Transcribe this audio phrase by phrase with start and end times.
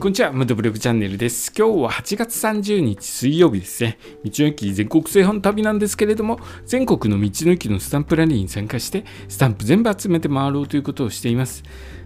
[0.00, 1.52] こんにちは、ムードブログチャンネルです。
[1.54, 3.98] 今日は8月30日水曜日ですね。
[4.24, 11.62] 道の駅全国製本旅なんですけれども、全国の道の駅のスタンプラリーに参加して、スタンプ全部集めて回ろうということをしています。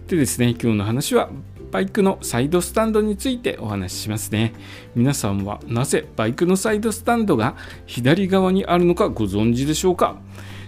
[0.07, 1.29] でですね、今日の話は、
[1.71, 4.51] バイクのサイドスタンドについてお話ししますね。
[4.93, 10.17] 皆さんはなぜバイクのサイドスタンドが左側にあるのかご存知でしょうか？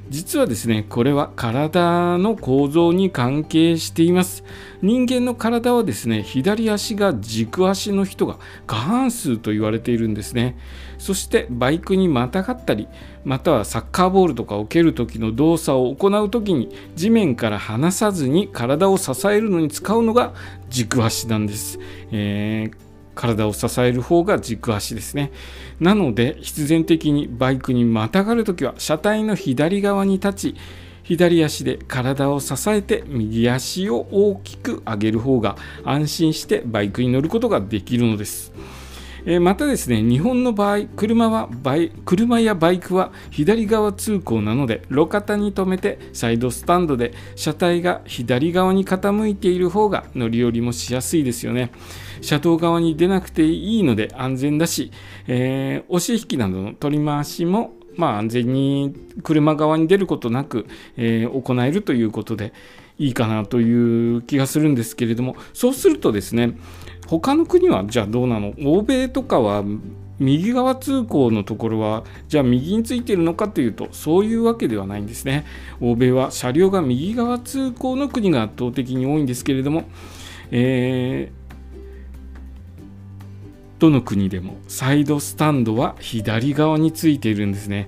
[0.10, 4.44] 実はですねこれは体の構造に関係しています。
[4.82, 10.58] 人間の体はですね左足が軸足の人が過半数と言われているんですね。
[10.98, 12.88] そしてバイクにまたがったり
[13.24, 20.34] またはサッカーボールとかを蹴る時の動作を行う時に地面から離さずに体を支えるのに使うのが
[20.70, 21.80] 軸足なんです、
[22.12, 22.88] えー
[23.18, 25.32] 体を支える方が軸足ですね。
[25.82, 30.56] なので必然的にバイクにまたがるときは車体の左側に立ち
[31.04, 38.52] 左足で体を支えて右足を大きく上げる方が安心してバイクに乗ることができるのです。
[39.30, 51.72] えまたですね日本の場合車はバイ車やバイクは左側通行なので路肩に止めてサイドスタンドで車体が左側に傾いている方が乗り降りもしやすいですよね。
[52.22, 54.92] 車道側に出なくていいので安全だし、
[55.28, 62.54] えー、押し引きなどの取り回しもまあ、安全に車側に出ることなく、えー、行えるということで
[62.98, 66.58] いいかなという気がするんですけれどもそうするとですね
[67.08, 68.54] 他の国はじゃあどうなの？
[68.66, 69.64] 欧米とかは
[70.20, 75.46] 右側通行のところはじゃあ右についているのかというとそういうわけではないんですね。
[75.80, 79.84] 欧米は車両が右側通行の国が圧倒的に多いんですけれども、
[80.50, 81.37] えー、
[83.80, 87.88] どの国でもサイドスタンドは左側についているんですね、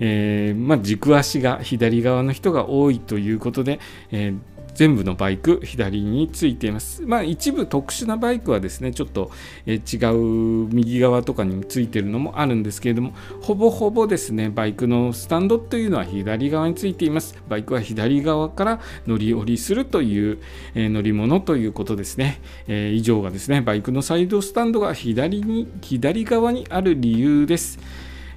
[0.00, 7.02] えー、まあ、軸足が左側の人が多いということで、えー全部のバイク左についています。
[7.02, 9.30] まあ一部特殊なバイクはですね、ちょっと
[9.64, 17.36] え違う右側とかについてるのもあるんですけれども、ほぼほぼですね、バイクのスタンドというのは左側についています。
[17.48, 20.38] バイクは左側から乗り降りするという、
[20.74, 22.40] え乗り物ということですね。
[22.68, 27.78] え以上がですね、バイクのサイドスタンドが左に、左側にある理由です。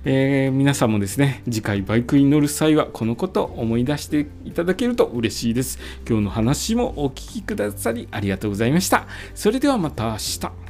[0.05, 5.79] えー、皆さんもですね次回バイクに乗る際はこのことを思い出していただけると嬉しいです。
[6.07, 9.07] 今日の話もお聞きくださりありがとうございました。
[9.35, 10.68] それではまた明日。